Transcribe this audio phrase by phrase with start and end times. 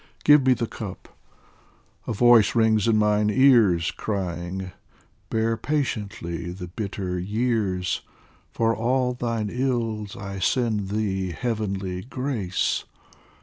[0.23, 1.15] Give me the cup!
[2.07, 4.71] a voice rings in mine ears Crying:"
[5.29, 8.01] Bear patiently the bitter years!
[8.51, 12.85] For all thine ills, I send thee heavenly grace.